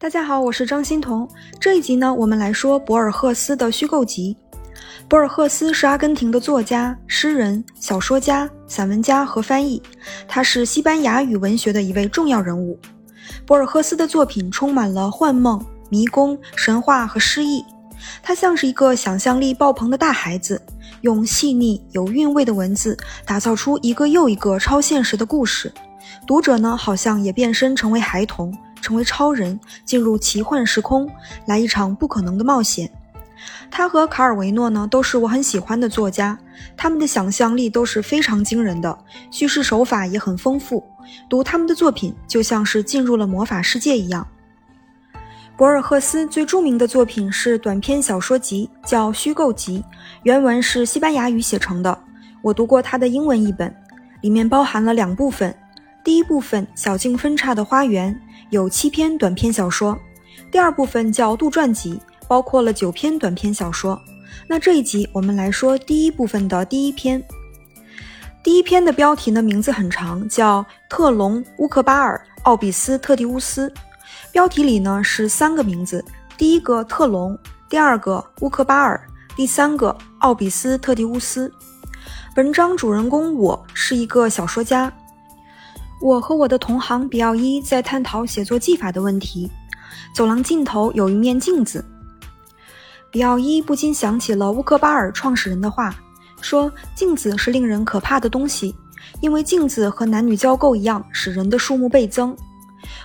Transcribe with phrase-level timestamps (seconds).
[0.00, 1.28] 大家好，我是张欣彤。
[1.58, 4.36] 这一集呢，我们来说博尔赫斯的虚构集。
[5.08, 9.82] 博尔赫斯是阿根廷的作家、诗人、小说家、散文家和翻译，
[10.28, 12.78] 他是西班牙语文学的一位重要人物。
[13.44, 15.60] 博尔赫斯的作品充满了幻梦、
[15.90, 17.64] 迷宫、神话和诗意，
[18.22, 20.62] 他像是一个想象力爆棚的大孩子，
[21.00, 25.72] 用细腻有韵味的文字打造出一个又一个超现实的故事。
[26.24, 28.56] 读者呢，好像也变身成为孩童。
[28.80, 31.08] 成为超人，进入奇幻时空，
[31.46, 32.90] 来一场不可能的冒险。
[33.70, 36.38] 他和卡尔维诺呢，都是我很喜欢的作家，
[36.76, 38.98] 他们的想象力都是非常惊人的，
[39.30, 40.82] 叙事手法也很丰富。
[41.28, 44.26] 读他们的作品，就像是进入了魔法世界一样。
[45.56, 49.80] 博尔赫斯最著名的作品是短篇小说集，叫《虚构集》，
[50.22, 51.98] 原文是西班牙语写成的。
[52.42, 53.74] 我读过他的英文译本，
[54.20, 55.54] 里面包含了两部分。
[56.08, 58.14] 第一部分《小径分叉的花园》
[58.48, 59.94] 有七篇短篇小说，
[60.50, 64.00] 第二部分叫杜撰集，包括了九篇短篇小说。
[64.46, 67.22] 那这一集我们来说第一部分的第一篇。
[68.42, 73.68] 第一篇的标题呢名字很长，叫《特隆·乌克巴尔·奥比斯特蒂乌斯》。
[74.32, 76.02] 标题里呢是三个名字：
[76.38, 78.98] 第一个特隆，第二个乌克巴尔，
[79.36, 81.52] 第三个奥比斯特蒂乌斯。
[82.36, 84.90] 文章主人公我是一个小说家。
[86.00, 89.50] 我和我的同行比奥伊在探讨写作技法的问题。
[90.14, 91.84] 走廊尽头有一面镜子。
[93.10, 95.94] 比奥伊不禁想起了乌克巴尔创始人的话，
[96.40, 98.74] 说：“镜子是令人可怕的东西，
[99.20, 102.36] 因为镜子和男女交媾一样，使人的数目倍增。”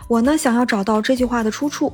[0.07, 1.91] 我呢，想要找到这句话的出处。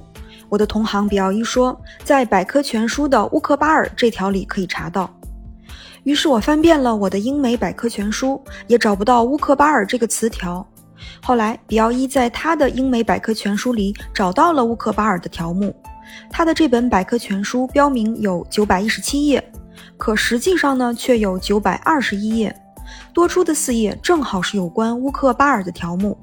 [0.49, 5.09] 我的同行比奥伊说，在百科全书的乌克巴尔这条里可以查到。
[6.03, 10.65] 于是我翻遍了我的英美百科全书，也找不到乌克巴尔这个词条。
[11.21, 15.75] 后来，比奥伊在他的英美百科全书里找到了乌克巴尔的条目。
[16.29, 19.43] 他的这本百科全书标明有九百一十七页，
[19.97, 22.55] 可实际上呢却有九百二十一页，
[23.13, 26.17] 多出的四页正好是有关乌克巴尔的条目。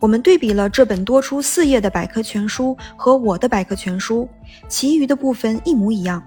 [0.00, 4.28] 我们对比了这本多出四页的百科全书和我的百科全书，
[4.68, 6.22] 其余的部分一模一样。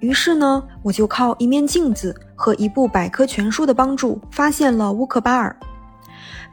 [0.00, 5.56] 于是呢，我就靠一面镜子和一部百科全书的帮助，发现了乌克巴尔。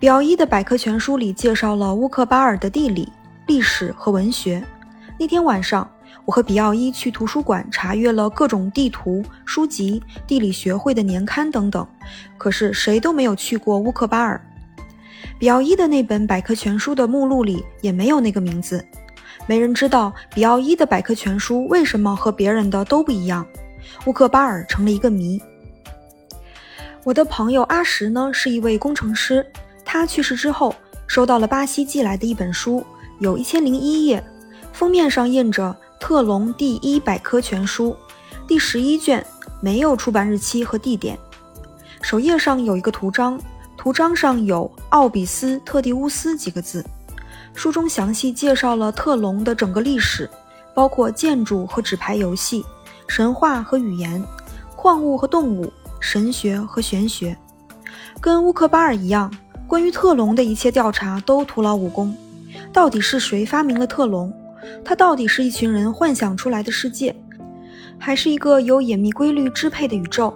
[0.04, 3.08] 比奥伊的百科全书里介绍了乌克巴尔的地理、
[3.48, 4.62] 历史和文学。
[5.18, 5.90] 那天晚上，
[6.26, 11.88] 我和比奥伊去图书馆查阅了各种地图、书籍、地理学会的年刊等等，
[12.38, 14.46] 可是谁都没有去过乌克巴尔。
[15.40, 18.86] 比奥伊的那本百科全书的目录里也没有那个名字。
[19.46, 23.48] 没人知道比奥伊的百科全书为什么和别人的都不一样。
[24.06, 25.42] 乌克巴尔成了一个谜。
[27.06, 29.50] 我的朋友阿什呢，是一位工程师。
[29.94, 32.84] 他去世之后，收到了巴西寄来的一本书，
[33.20, 34.24] 有一千零一页，
[34.72, 35.70] 封面上印着
[36.02, 37.92] 《特隆第一百科全书》，
[38.48, 39.24] 第十一卷，
[39.62, 41.16] 没有出版日期和地点。
[42.02, 43.40] 首页上有一个图章，
[43.78, 46.84] 图章上有“奥比斯特蒂乌斯”几个字。
[47.54, 50.28] 书中详细介绍了特隆的整个历史，
[50.74, 52.66] 包括建筑和纸牌游戏、
[53.08, 54.26] 神话和语言、
[54.76, 57.38] 矿物和动物、神学和玄学，
[58.20, 59.32] 跟乌克巴尔一样。
[59.68, 62.16] 关于特隆的一切调查都徒劳无功。
[62.72, 64.32] 到底是谁发明了特隆？
[64.86, 67.16] 它到底是一群人幻想出来的世界，
[67.98, 70.34] 还是一个由隐秘规律支配的宇宙？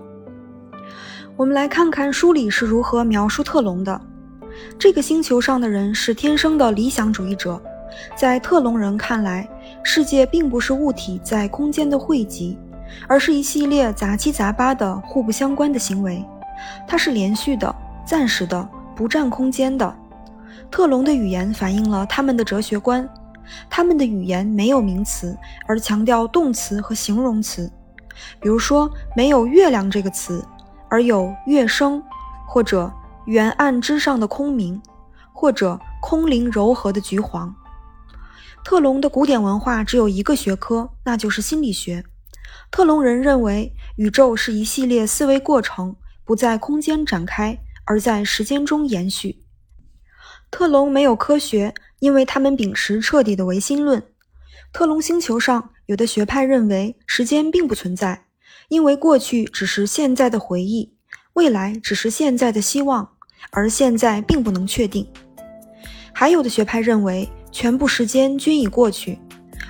[1.35, 4.01] 我们来看看书里是如何描述特隆的。
[4.79, 7.61] 这个星球上的人是天生的理想主义者，
[8.15, 9.47] 在特隆人看来，
[9.83, 12.57] 世界并不是物体在空间的汇集，
[13.07, 16.25] 而是一系列杂七杂八的互不相关的行为。
[16.87, 17.73] 它是连续的、
[18.05, 18.67] 暂时的。
[18.97, 19.95] 不占空间的
[20.71, 23.07] 特隆的语言反映了他们的哲学观。
[23.69, 25.37] 他们的语言没有名词，
[25.67, 27.71] 而强调动词和形容词。
[28.41, 30.45] 比如说，没有“月亮”这个词，
[30.89, 32.03] 而有“月升”
[32.45, 32.91] 或者
[33.27, 34.81] “沿岸之上的空明”
[35.31, 37.55] 或者“空灵柔和的橘黄”。
[38.65, 42.03] 特隆的古典文化只有一个学科，那就是心理学。
[42.69, 45.95] 特隆人认为宇宙是一系列思维过程，
[46.25, 47.57] 不在空间展开。
[47.87, 49.39] 而在时间中延续。
[50.51, 54.01] 特隆没有科学，因为他们秉持彻底的唯心论。
[54.71, 58.25] 特隆星球上有的学派认为时间并不存在，
[58.69, 60.93] 因为过去只是现在的回忆，
[61.33, 63.09] 未来只是现在的希望，
[63.51, 65.05] 而现在并不能确定。
[66.13, 69.19] 还有的学派认为全部时间均已过去，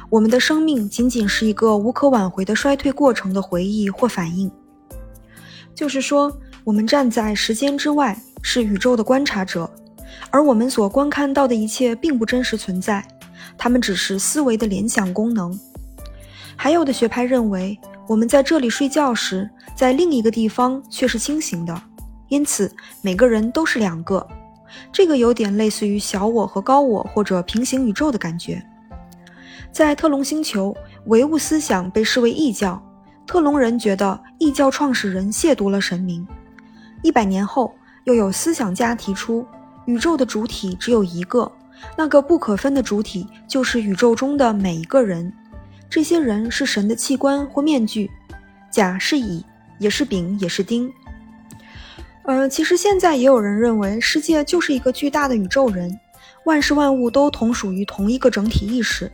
[0.09, 4.51] 我们的生命仅仅是一个无可挽回的衰退过程的回忆或反应。
[5.73, 6.35] 就是说。
[6.67, 9.71] 我们站在时间之外，是宇宙的观察者，
[10.29, 13.01] 而我们所观看到的一切并不真实存在，
[13.57, 15.57] 它们只是思维的联想功能。
[16.57, 21.81] 还有的学派认为，我们在这里睡觉时，在另一个地方却是清醒的，
[22.27, 22.69] 因此
[23.01, 24.27] 每个人都是两个。
[24.91, 28.61] 这个有点类似于小我和高我或者平行宇宙的感觉。
[29.71, 30.75] 在特隆星球，
[31.05, 32.77] 唯物思想被视为异教，
[33.25, 36.27] 特隆人觉得异教创始人亵渎了神明。
[37.01, 37.73] 一百年后，
[38.05, 39.45] 又有思想家提出，
[39.85, 41.51] 宇宙的主体只有一个，
[41.95, 45.31] 那个不可分的主体就是宇宙中的每一个人。
[45.89, 48.09] 这些人是神的器官或面具，
[48.69, 49.45] 甲是乙，
[49.79, 50.91] 也是丙，也是丁。
[52.23, 55.97] 呃，其实现在也有人认为，世界就是一个巨大的宇宙人，
[56.43, 59.09] 万事万物都同属于同一个整体意识。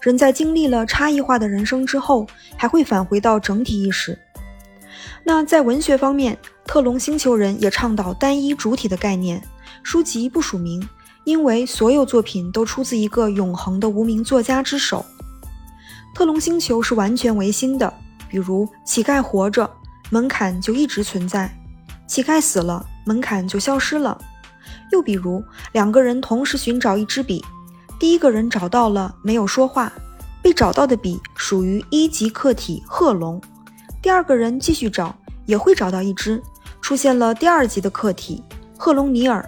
[0.00, 2.26] 人在经历了差异化的人生之后，
[2.56, 4.18] 还会返回到整体意识。
[5.26, 9.42] 那在文学方面，特隆星球人也倡导单一主体的概念，
[9.82, 10.86] 书籍不署名，
[11.24, 15.04] 因为所有作品都出自一个永恒的无名作家之手。
[16.14, 17.92] 特隆星球是完全唯心的，
[18.28, 19.68] 比如乞丐活着，
[20.10, 21.48] 门槛就一直存在；
[22.06, 24.16] 乞丐死了，门槛就消失了。
[24.92, 25.42] 又比如
[25.72, 27.42] 两个人同时寻找一支笔。
[27.98, 29.90] 第一个人找到了，没有说话。
[30.42, 33.40] 被找到的笔属于一级客体贺龙。
[34.04, 35.16] 第二个人继续找，
[35.46, 36.38] 也会找到一只，
[36.82, 38.44] 出现了第二级的客体
[38.76, 39.42] 赫龙尼尔。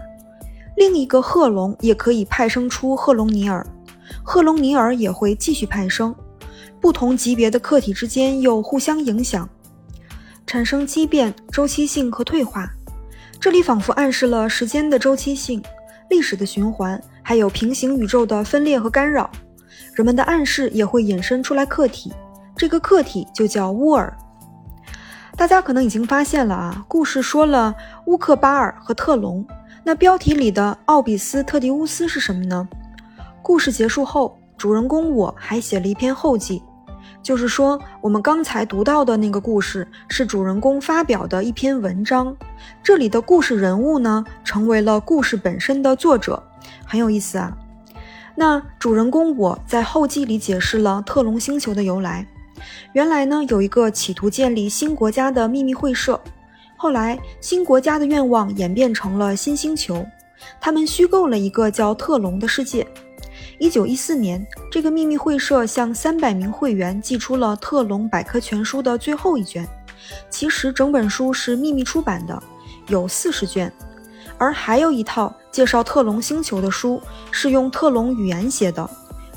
[0.79, 3.67] 另一个贺龙也可以派生出赫龙尼尔，
[4.25, 6.14] 赫龙尼尔也会继续派生。
[6.81, 9.47] 不同级别的客体之间又互相影响，
[10.47, 12.67] 产生畸变、周期性和退化。
[13.38, 15.62] 这里仿佛暗示了时间的周期性、
[16.09, 16.99] 历史的循环。
[17.23, 19.31] 还有平行宇宙的分裂和干扰，
[19.93, 22.11] 人们的暗示也会衍生出来客体，
[22.56, 24.17] 这个客体就叫乌尔。
[25.37, 27.75] 大家可能已经发现了啊，故事说了
[28.06, 29.47] 乌克巴尔和特隆，
[29.85, 32.67] 那标题里的奥比斯特迪乌斯是什么呢？
[33.43, 36.62] 故事结束后，主人公我还写了一篇后记。
[37.23, 42.35] 就是说，我们刚才读到的那个故事是主人公发表的一篇文章，
[42.83, 46.43] 这里的故事人物呢，成为了故事本身的作者，
[46.87, 47.55] 很有意思啊。
[48.35, 52.27] 那主人公我在后记里解释了特隆星球的由来，
[52.93, 56.20] 原来呢有一个企图建立新国家的秘密会社，
[56.76, 60.05] 后来新国家的愿望演变成了新星球，
[60.61, 62.87] 他们虚构了一个叫特隆的世界。
[63.58, 69.67] 一九一四年，这个秘密会社向三百名会员寄出了《特隆百科全书》的最后一卷。
[70.29, 72.43] 其实整本书是秘密出版的，
[72.88, 73.73] 有四十卷，
[74.37, 77.00] 而还有一套介绍特隆星球的书
[77.31, 78.88] 是用特隆语言写的，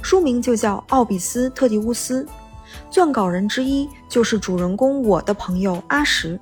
[0.01, 2.24] 书名就叫《奥比斯特迪乌斯》。
[2.92, 6.39] 撰稿人之一就是主人公我的朋友阿什。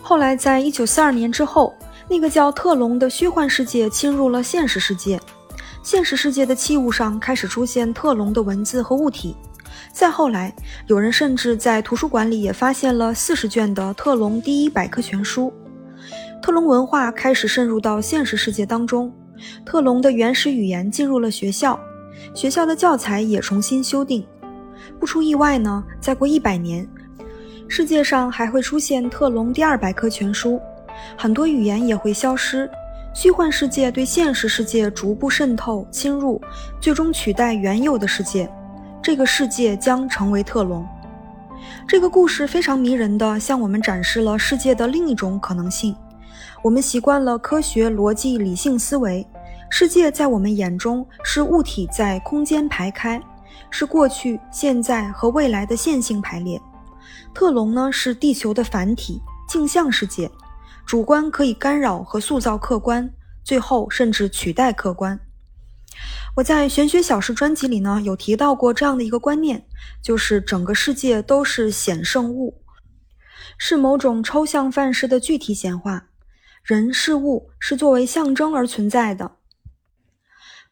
[0.00, 1.74] 后来，在一九四二年之后，
[2.08, 5.20] 那个叫特隆的虚幻世界侵入了现实世界。
[5.82, 9.36] 现实世界的器物上开始出现特隆的文字和物体，
[9.92, 10.54] 再后来，
[10.86, 15.52] 有人甚至在图书馆里也发现了四十卷的特隆第一百科全书。
[16.42, 19.12] 特隆文化开始渗入到现实世界当中，
[19.64, 21.78] 特隆的原始语言进入了学校，
[22.34, 24.26] 学校的教材也重新修订。
[25.04, 26.88] 不出意外呢，再过一百年，
[27.68, 30.58] 世界上还会出现特隆第二百科全书，
[31.14, 32.66] 很多语言也会消失。
[33.12, 36.40] 虚幻世界对现实世界逐步渗透侵入，
[36.80, 38.50] 最终取代原有的世界。
[39.02, 40.88] 这个世界将成为特隆。
[41.86, 45.94] 这个故事非常迷人的向我们展示了世界的另一种可能性。
[46.62, 49.26] 我们习惯了科学、逻辑、理性思维，
[49.68, 53.20] 世界在我们眼中是物体在空间排开，
[53.70, 56.60] 是过去、现在和未来的线性排列。
[57.32, 60.30] 特隆呢，是地球的反体，镜像世界。
[60.86, 63.10] 主观可以干扰和塑造客观，
[63.42, 65.18] 最后甚至取代客观。
[66.36, 69.66] 我在玄学小事专辑里呢，有提到过这样的一个观念，
[70.02, 72.62] 就是整个世界都是显圣物，
[73.56, 76.08] 是某种抽象范式的具体显化。
[76.62, 79.36] 人事物是作为象征而存在的，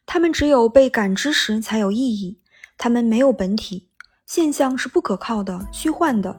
[0.05, 2.39] 它们只有被感知时才有意义，
[2.83, 3.87] 它们没有本体，
[4.25, 6.35] 现象是不可靠的、虚幻的，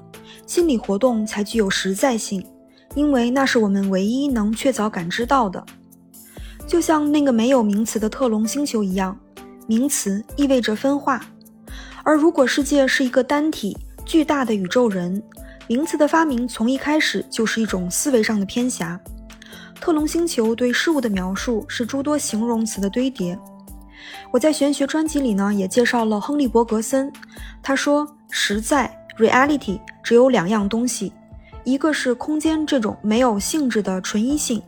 [0.46, 2.46] 心理活动才具有实在性。
[2.94, 5.64] 因为那是我们唯一能确凿感知到的，
[6.66, 9.18] 就像那个没有名词的特隆星球一样，
[9.66, 11.18] 名词意味着分化。
[12.02, 13.74] 而如果世界是一个单体、
[14.04, 15.22] 巨大的宇宙人，
[15.66, 19.00] 名词的发明从一开始就是一种思维上的偏狭。
[19.80, 23.34] 特隆星球对事物的描述是诸多形容词的堆叠。
[24.30, 27.12] 我在玄学专辑里呢也介绍了亨利·伯格森，
[27.62, 31.12] 他说实在 （reality） 只有两样东西，
[31.62, 34.62] 一个是空间这种没有性质的纯一性，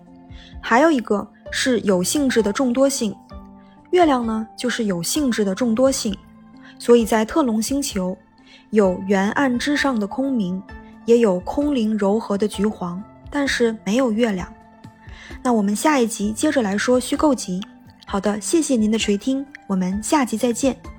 [0.60, 3.14] 还有一个是有性质的众多性。
[3.90, 6.16] 月亮呢就是有性质的众多性，
[6.78, 8.16] 所以在特隆星球，
[8.70, 10.62] 有圆暗之上的空明，
[11.04, 14.52] 也有空灵柔和的橘黄，但是没有月亮。
[15.42, 17.60] 那我们下一集接着来说虚构集。
[18.06, 20.95] 好的谢谢您的垂听我们下期再见。